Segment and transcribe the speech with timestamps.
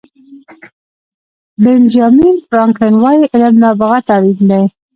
[1.63, 4.63] بینجامین فرانکلن وایي علم نابغه ته اړین دی.